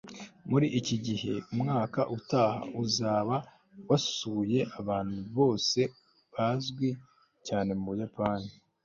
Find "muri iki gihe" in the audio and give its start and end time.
0.49-1.33